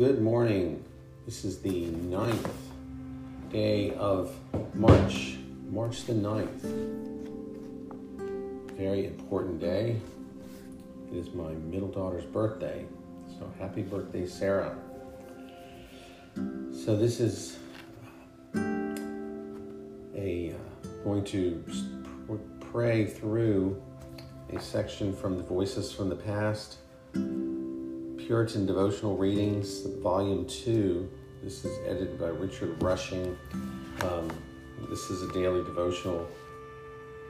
[0.00, 0.82] Good morning.
[1.26, 2.50] This is the ninth
[3.52, 4.34] day of
[4.72, 5.36] March,
[5.70, 6.62] March the 9th.
[8.78, 10.00] Very important day.
[11.12, 12.86] It is my middle daughter's birthday.
[13.38, 14.74] So happy birthday, Sarah.
[16.34, 17.58] So this is
[20.14, 21.62] a uh, going to
[22.72, 23.82] pray through
[24.50, 26.78] a section from the Voices from the Past
[28.30, 31.10] Puritan Devotional Readings, Volume 2.
[31.42, 33.36] This is edited by Richard Rushing.
[34.02, 34.30] Um,
[34.88, 36.28] this is a daily devotional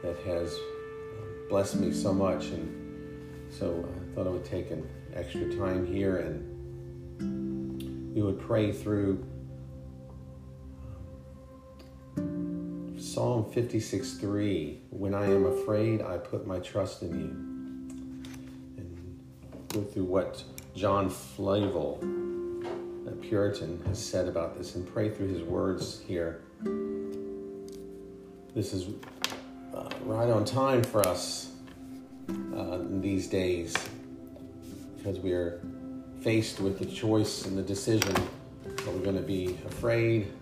[0.03, 4.87] that has uh, blessed me so much, and so I thought I would take an
[5.15, 9.27] extra time here and we would pray through
[12.19, 14.83] um, Psalm 56 3.
[14.91, 17.30] When I am afraid, I put my trust in you.
[18.77, 19.19] And
[19.71, 21.99] go through what John Flavel,
[23.07, 26.43] a Puritan, has said about this and pray through his words here.
[28.54, 28.88] This is
[29.74, 31.52] uh, right on time for us
[32.57, 33.74] uh, these days
[34.96, 35.60] because we are
[36.21, 38.15] faced with the choice and the decision
[38.87, 40.32] are we going to be afraid?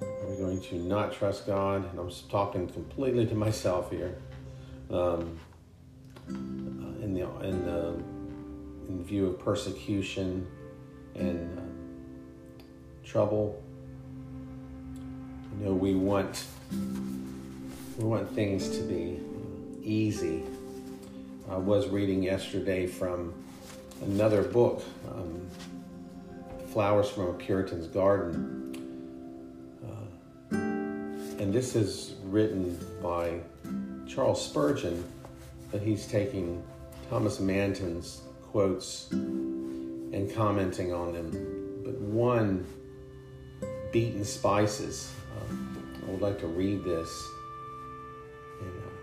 [0.00, 1.90] Are we going to not trust God?
[1.90, 4.18] And I'm talking completely to myself here.
[4.90, 5.38] Um,
[6.28, 8.02] in the in the
[8.88, 10.46] in view of persecution
[11.14, 11.62] and uh,
[13.04, 13.62] trouble.
[15.58, 16.44] You know, we want
[17.98, 19.20] we want things to be
[19.82, 20.42] easy.
[21.48, 23.32] I was reading yesterday from
[24.02, 25.46] another book, um,
[26.72, 28.62] Flowers from a Puritan's Garden.
[29.84, 33.40] Uh, and this is written by
[34.08, 35.04] Charles Spurgeon,
[35.70, 36.62] but he's taking
[37.10, 38.22] Thomas Manton's
[38.54, 41.82] quotes and commenting on them.
[41.84, 42.64] But one,
[43.90, 45.12] beaten spices.
[45.36, 47.28] Um, I would like to read this
[48.60, 48.94] and, uh,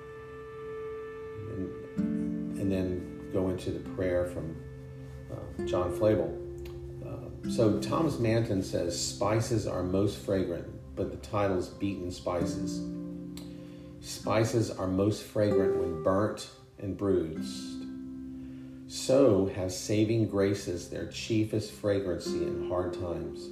[1.97, 4.55] and, and, then go into the prayer from
[5.29, 6.33] uh, John Flavel.
[7.05, 10.65] Uh, so Thomas Manton says spices are most fragrant,
[10.95, 12.81] but the title is beaten spices.
[13.99, 16.47] Spices are most fragrant when burnt
[16.79, 17.90] and bruised
[18.91, 23.49] so have saving graces their chiefest fragrancy in hard times.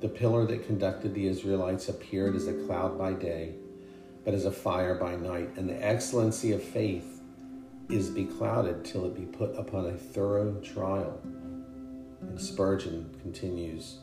[0.00, 3.54] The pillar that conducted the Israelites appeared as a cloud by day,
[4.26, 7.22] but as a fire by night, and the excellency of faith
[7.88, 11.18] is beclouded till it be put upon a thorough trial.
[12.20, 14.00] And Spurgeon continues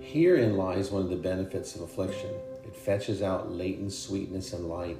[0.00, 2.30] Herein lies one of the benefits of affliction.
[2.64, 4.98] It fetches out latent sweetness and light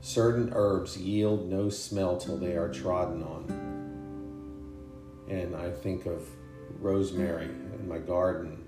[0.00, 3.66] Certain herbs yield no smell till they are trodden on.
[5.28, 6.26] And I think of
[6.80, 8.64] rosemary in my garden.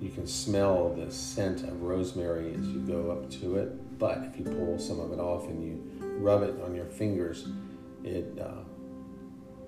[0.00, 4.38] You can smell the scent of rosemary as you go up to it, but if
[4.38, 5.82] you pull some of it off and you
[6.18, 7.48] rub it on your fingers,
[8.04, 8.62] it uh,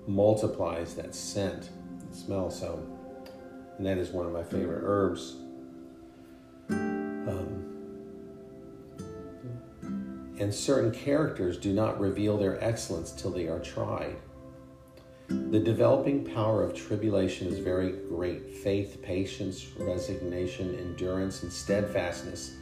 [0.05, 1.69] multiplies that scent
[2.01, 2.51] and smell.
[2.51, 2.85] So,
[3.77, 5.37] and that is one of my favorite herbs.
[6.69, 7.78] Um,
[10.39, 14.15] and certain characters do not reveal their excellence till they are tried.
[15.27, 18.49] The developing power of tribulation is very great.
[18.49, 22.55] Faith, patience, resignation, endurance, and steadfastness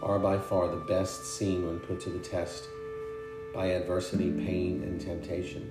[0.00, 2.64] are by far the best seen when put to the test
[3.52, 5.70] by adversity, pain, and temptation.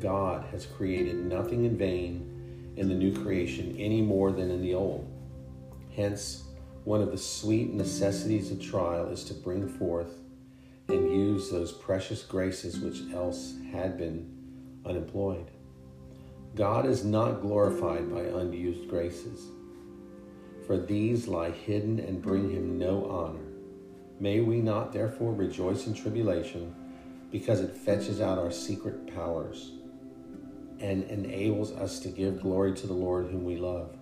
[0.00, 4.74] God has created nothing in vain in the new creation any more than in the
[4.74, 5.08] old.
[5.94, 6.44] Hence,
[6.84, 10.20] one of the sweet necessities of trial is to bring forth
[10.88, 14.32] and use those precious graces which else had been
[14.84, 15.50] unemployed.
[16.54, 19.46] God is not glorified by unused graces,
[20.66, 23.44] for these lie hidden and bring him no honor.
[24.18, 26.74] May we not therefore rejoice in tribulation,
[27.30, 29.72] because it fetches out our secret powers
[30.78, 33.95] and enables us to give glory to the Lord whom we love.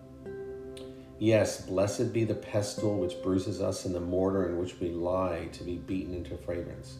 [1.19, 5.49] Yes, blessed be the pestle which bruises us and the mortar in which we lie
[5.52, 6.99] to be beaten into fragrance.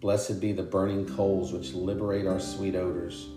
[0.00, 3.28] Blessed be the burning coals which liberate our sweet odors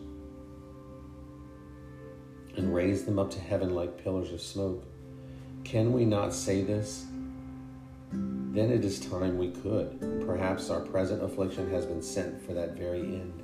[2.57, 4.83] and raise them up to heaven like pillars of smoke.
[5.63, 7.05] Can we not say this?
[8.11, 10.23] Then it is time we could.
[10.25, 13.43] Perhaps our present affliction has been sent for that very end,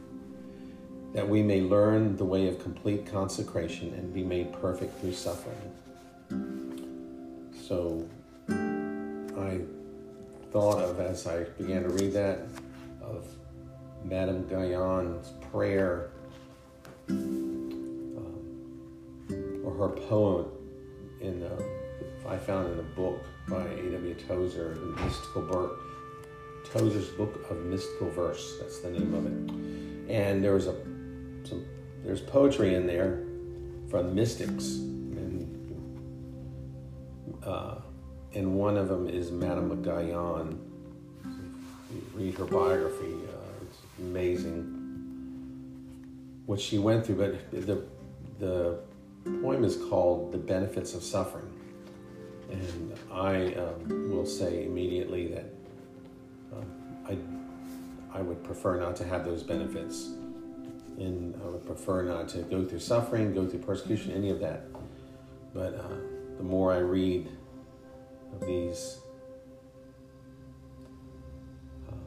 [1.14, 5.72] that we may learn the way of complete consecration and be made perfect through suffering.
[7.68, 8.08] So
[8.48, 9.60] I
[10.52, 12.42] thought of, as I began to read that,
[13.02, 13.26] of
[14.04, 16.12] Madame Guyon's prayer
[17.10, 18.26] um,
[19.78, 20.46] her poem
[21.22, 21.62] in uh,
[22.28, 24.16] I found in a book by A.W.
[24.28, 25.80] Tozer, the Mystical Book,
[26.66, 28.58] Tozer's Book of Mystical Verse.
[28.60, 30.12] That's the name of it.
[30.12, 30.76] And there was a
[31.44, 31.66] some
[32.04, 33.24] there's poetry in there
[33.90, 34.80] from mystics,
[37.46, 37.76] uh,
[38.34, 40.60] and one of them is Madame Guyon.
[42.14, 44.82] read her biography; uh, it's amazing
[46.46, 47.16] what she went through.
[47.16, 47.84] But the
[48.40, 48.80] the
[49.42, 51.52] poem is called "The Benefits of Suffering."
[52.52, 55.46] And I um, will say immediately that
[56.54, 56.66] um,
[57.08, 57.18] I,
[58.20, 60.12] I would prefer not to have those benefits.
[60.98, 64.68] And I would prefer not to go through suffering, go through persecution, any of that.
[65.54, 67.30] But uh, the more I read
[68.34, 69.00] of these
[71.90, 72.00] um,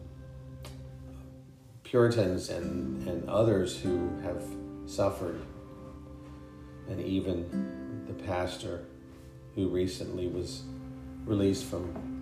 [1.84, 4.42] Puritans and, and others who have
[4.86, 5.40] suffered,
[6.88, 8.84] and even the pastor
[9.54, 10.62] who recently was
[11.24, 12.16] released from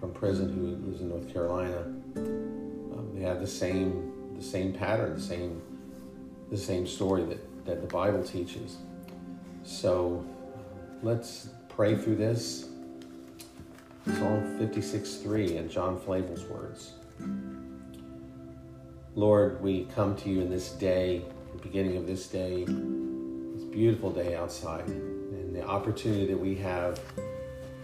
[0.00, 1.82] from prison, who lives in North Carolina.
[2.16, 5.60] Um, they have the same the same pattern, the same
[6.50, 8.78] the same story that, that the Bible teaches.
[9.62, 10.24] So
[11.02, 12.66] let's pray through this.
[14.06, 16.92] Psalm 56 3 and John Flavel's words.
[19.14, 24.10] Lord, we come to you in this day, the beginning of this day, this beautiful
[24.10, 27.00] day outside and the opportunity that we have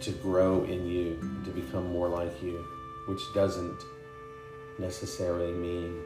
[0.00, 2.64] to grow in you, to become more like you,
[3.08, 3.82] which doesn't
[4.78, 6.00] necessarily mean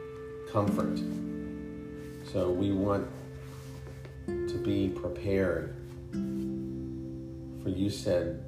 [0.51, 0.99] comfort.
[2.31, 3.07] So we want
[4.27, 5.75] to be prepared.
[7.63, 8.43] For you said,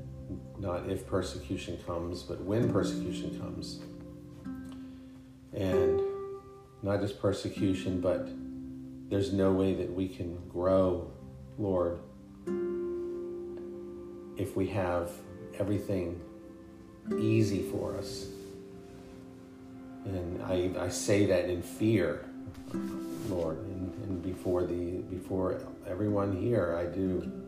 [0.59, 3.81] not if persecution comes, but when persecution comes.
[5.53, 6.01] And
[6.81, 8.29] not just persecution, but
[9.09, 11.11] there's no way that we can grow,
[11.59, 11.99] Lord,
[14.37, 15.11] if we have
[15.59, 16.19] everything
[17.19, 18.27] easy for us.
[20.05, 22.25] And I, I say that in fear,
[23.29, 27.42] Lord, and, and before the before everyone here, I do.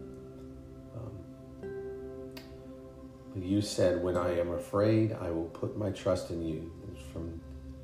[3.36, 6.72] You said, "When I am afraid, I will put my trust in you."
[7.12, 7.42] From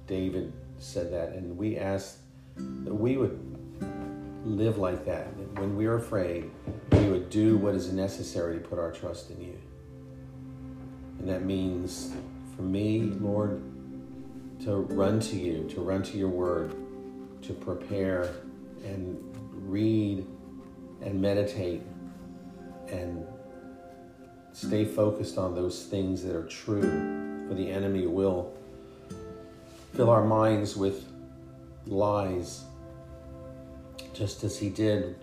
[0.07, 2.19] David said that, and we ask
[2.55, 3.39] that we would
[4.45, 5.27] live like that.
[5.57, 6.49] When we're afraid,
[6.91, 9.57] we would do what is necessary to put our trust in you.
[11.19, 12.13] And that means
[12.55, 13.61] for me, Lord,
[14.63, 16.75] to run to you, to run to your word,
[17.43, 18.31] to prepare
[18.83, 19.17] and
[19.53, 20.25] read
[21.01, 21.81] and meditate
[22.89, 23.25] and
[24.53, 28.53] stay focused on those things that are true, for the enemy will
[29.93, 31.05] fill our minds with
[31.87, 32.63] lies
[34.13, 35.15] just as he did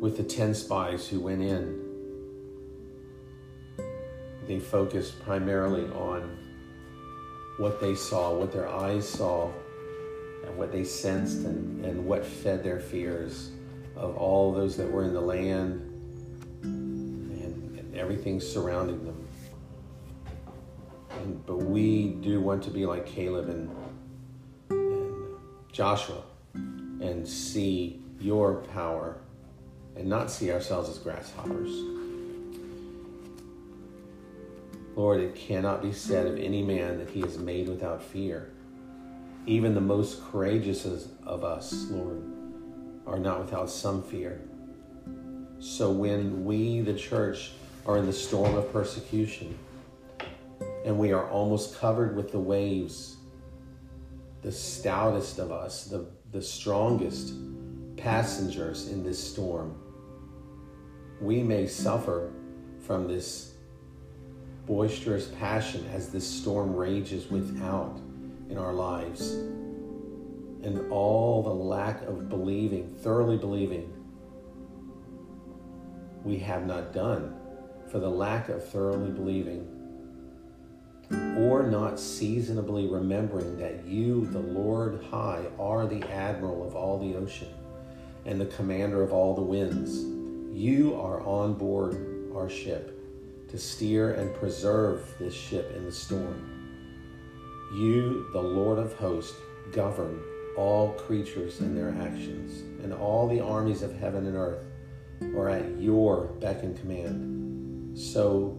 [0.00, 1.84] with the 10 spies who went in.
[4.46, 6.38] They focused primarily on
[7.58, 9.50] what they saw, what their eyes saw,
[10.46, 13.50] and what they sensed, and, and what fed their fears
[13.96, 15.87] of all those that were in the land
[17.98, 19.26] everything surrounding them.
[21.22, 23.70] And, but we do want to be like Caleb and,
[24.70, 25.38] and
[25.72, 26.22] Joshua
[26.54, 29.18] and see your power
[29.96, 31.70] and not see ourselves as grasshoppers.
[34.94, 38.50] Lord, it cannot be said of any man that he is made without fear.
[39.46, 42.22] Even the most courageous of us, Lord,
[43.06, 44.40] are not without some fear.
[45.60, 47.52] So when we, the church,
[47.88, 49.58] are in the storm of persecution
[50.84, 53.16] and we are almost covered with the waves,
[54.42, 57.32] the stoutest of us, the the strongest
[57.96, 59.74] passengers in this storm.
[61.20, 62.30] We may suffer
[62.80, 63.54] from this
[64.66, 67.98] boisterous passion as this storm rages without
[68.50, 69.32] in our lives.
[70.62, 73.90] And all the lack of believing, thoroughly believing,
[76.24, 77.37] we have not done
[77.90, 79.66] for the lack of thoroughly believing
[81.38, 87.16] or not seasonably remembering that you, the Lord High, are the admiral of all the
[87.16, 87.48] ocean
[88.26, 90.04] and the commander of all the winds.
[90.54, 92.94] You are on board our ship
[93.48, 96.44] to steer and preserve this ship in the storm.
[97.74, 99.36] You, the Lord of hosts,
[99.72, 100.20] govern
[100.56, 104.64] all creatures and their actions, and all the armies of heaven and earth
[105.36, 107.47] are at your beck and command.
[107.98, 108.56] So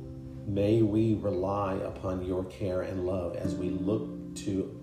[0.49, 4.75] May we rely upon your care and love as we look to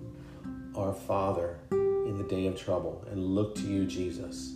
[0.77, 4.55] our Father in the day of trouble and look to you, Jesus.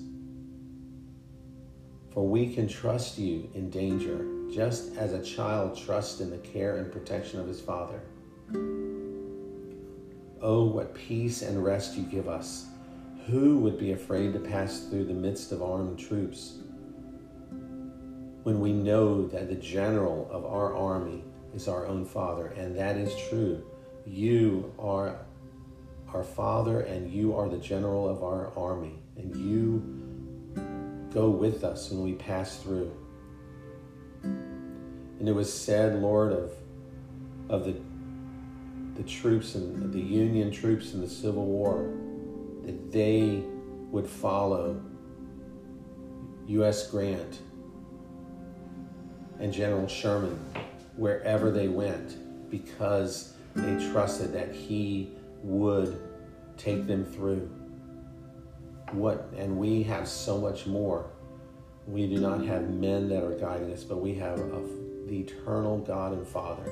[2.13, 6.77] For we can trust you in danger, just as a child trusts in the care
[6.77, 8.01] and protection of his father.
[10.41, 12.67] Oh, what peace and rest you give us.
[13.27, 16.59] Who would be afraid to pass through the midst of armed troops?
[18.51, 21.23] When we know that the general of our army
[21.55, 23.65] is our own Father, and that is true.
[24.05, 25.21] You are
[26.13, 31.93] our Father, and you are the general of our army, and you go with us
[31.93, 32.93] when we pass through.
[34.25, 36.51] And it was said, Lord, of,
[37.49, 37.77] of the,
[39.01, 41.89] the troops and the Union troops in the Civil War,
[42.65, 43.45] that they
[43.93, 44.83] would follow
[46.49, 46.91] U.S.
[46.91, 47.39] Grant
[49.41, 50.39] and General Sherman
[50.97, 55.11] wherever they went because they trusted that he
[55.43, 56.01] would
[56.57, 57.51] take them through.
[58.93, 61.07] What and we have so much more.
[61.87, 64.63] We do not have men that are guiding us, but we have a,
[65.07, 66.71] the eternal God and Father.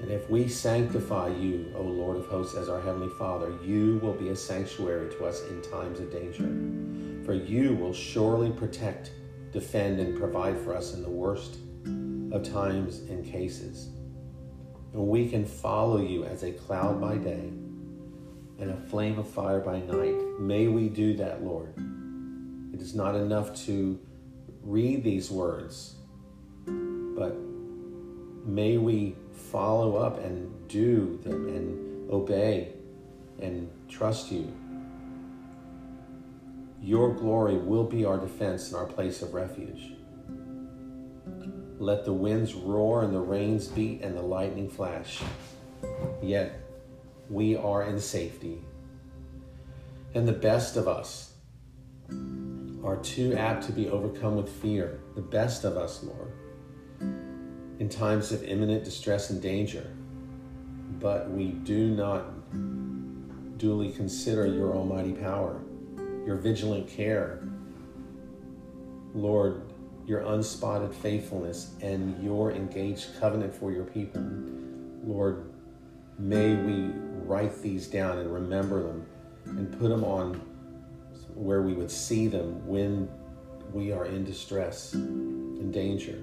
[0.00, 4.12] And if we sanctify you, O Lord of hosts, as our Heavenly Father, you will
[4.12, 6.44] be a sanctuary to us in times of danger.
[7.24, 9.12] For you will surely protect,
[9.52, 11.56] defend, and provide for us in the worst
[12.34, 13.90] of times and cases.
[14.92, 17.48] And we can follow you as a cloud by day
[18.58, 20.16] and a flame of fire by night.
[20.40, 21.72] May we do that, Lord.
[22.72, 24.00] It is not enough to
[24.62, 25.94] read these words,
[26.66, 27.36] but
[28.44, 29.14] may we
[29.52, 32.72] follow up and do them and obey
[33.40, 34.52] and trust you.
[36.80, 39.92] Your glory will be our defense and our place of refuge.
[41.78, 45.20] Let the winds roar and the rains beat and the lightning flash.
[46.22, 46.60] Yet
[47.28, 48.62] we are in safety.
[50.14, 51.34] And the best of us
[52.84, 55.00] are too apt to be overcome with fear.
[55.16, 56.32] The best of us, Lord,
[57.80, 59.90] in times of imminent distress and danger.
[61.00, 62.24] But we do not
[63.58, 65.62] duly consider your almighty power,
[66.24, 67.42] your vigilant care.
[69.14, 69.62] Lord,
[70.06, 74.22] your unspotted faithfulness and your engaged covenant for your people.
[75.02, 75.50] Lord,
[76.18, 76.90] may we
[77.24, 79.06] write these down and remember them
[79.46, 80.40] and put them on
[81.34, 83.08] where we would see them when
[83.72, 86.18] we are in distress and danger.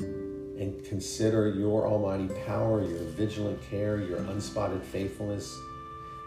[0.00, 5.56] And consider your almighty power, your vigilant care, your unspotted faithfulness,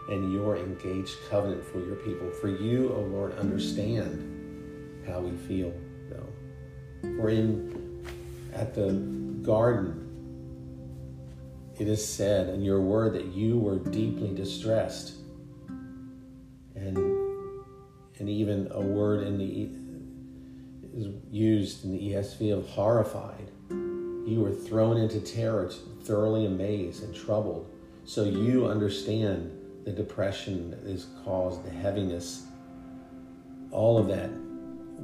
[0.08, 2.30] and your engaged covenant for your people.
[2.30, 5.72] For you, O oh Lord, understand how we feel.
[7.16, 8.04] For in
[8.52, 8.92] at the
[9.42, 10.00] garden,
[11.78, 15.14] it is said in your word that you were deeply distressed.
[16.76, 16.96] And
[18.18, 19.68] and even a word in the
[20.96, 23.50] is used in the ESV of horrified.
[23.70, 25.68] You were thrown into terror,
[26.04, 27.68] thoroughly amazed and troubled.
[28.04, 29.50] So you understand
[29.84, 32.46] the depression that is caused, the heaviness,
[33.72, 34.30] all of that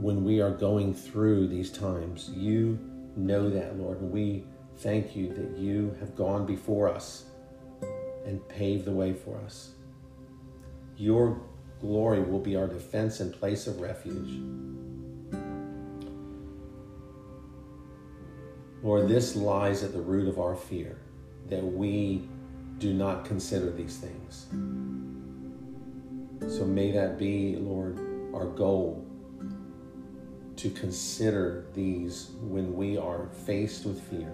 [0.01, 2.31] when we are going through these times.
[2.35, 2.79] You
[3.17, 4.45] know that, Lord, and we
[4.79, 7.25] thank you that you have gone before us
[8.25, 9.73] and paved the way for us.
[10.97, 11.43] Your
[11.81, 14.41] glory will be our defense and place of refuge.
[18.83, 20.99] Lord, this lies at the root of our fear
[21.51, 22.27] that we
[22.79, 24.47] do not consider these things.
[26.57, 27.99] So may that be, Lord,
[28.35, 29.10] our goal
[30.61, 34.31] to consider these when we are faced with fear.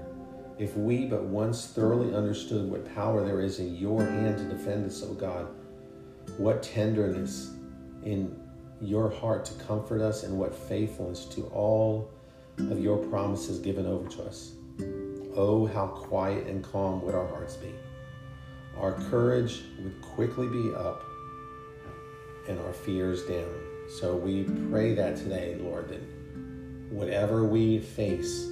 [0.58, 4.86] If we but once thoroughly understood what power there is in your hand to defend
[4.86, 5.46] us, O God,
[6.36, 7.52] what tenderness
[8.02, 8.36] in
[8.80, 12.10] your heart to comfort us, and what faithfulness to all
[12.58, 14.52] of your promises given over to us.
[15.36, 17.72] Oh, how quiet and calm would our hearts be.
[18.78, 21.02] Our courage would quickly be up
[22.48, 23.65] and our fears down.
[23.88, 26.00] So we pray that today, Lord, that
[26.90, 28.48] whatever we face,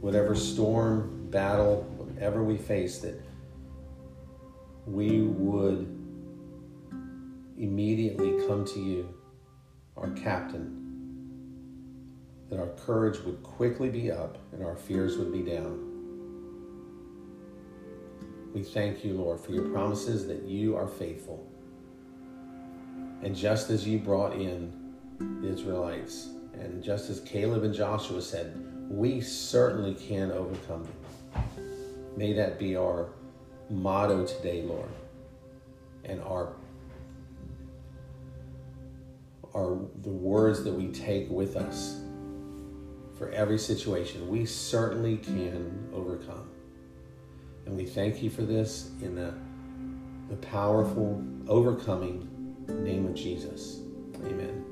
[0.00, 3.20] whatever storm, battle, whatever we face, that
[4.86, 5.86] we would
[7.58, 9.14] immediately come to you,
[9.96, 10.80] our captain,
[12.50, 15.90] that our courage would quickly be up and our fears would be down.
[18.52, 21.50] We thank you, Lord, for your promises that you are faithful.
[23.24, 24.70] And just as you brought in
[25.18, 28.54] the Israelites and just as Caleb and Joshua said,
[28.90, 31.44] we certainly can overcome them.
[32.18, 33.08] May that be our
[33.70, 34.90] motto today, Lord,
[36.04, 36.52] and our
[39.54, 42.02] are the words that we take with us
[43.16, 44.28] for every situation.
[44.28, 46.50] We certainly can overcome.
[47.64, 49.32] And we thank you for this in the,
[50.28, 52.28] the powerful, overcoming
[52.68, 53.80] name of Jesus.
[54.24, 54.64] Amen.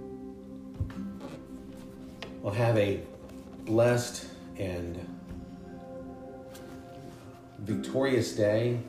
[2.41, 3.01] Well, have a
[3.65, 4.27] blessed
[4.59, 4.99] and
[7.59, 8.81] victorious day.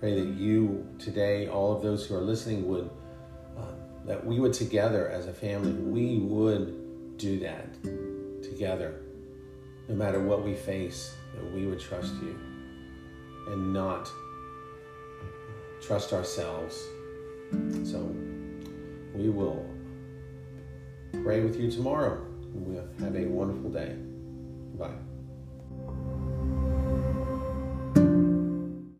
[0.00, 2.88] Pray that you today, all of those who are listening, would
[3.56, 3.62] uh,
[4.06, 7.74] that we would together as a family, we would do that
[8.42, 9.00] together,
[9.88, 11.14] no matter what we face.
[11.34, 12.38] That we would trust you
[13.48, 14.10] and not
[15.88, 16.86] trust ourselves.
[17.82, 18.14] So
[19.14, 19.64] we will
[21.24, 22.22] pray with you tomorrow.
[22.52, 23.96] We'll have a wonderful day.
[24.78, 25.07] Bye.